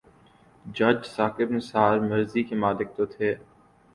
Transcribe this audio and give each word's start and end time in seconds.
جج 0.65 1.03
ثاقب 1.07 1.51
نثار 1.51 1.99
مرضی 1.99 2.43
کے 2.43 2.55
مالک 2.55 2.95
تو 2.95 3.05
تھے۔ 3.05 3.33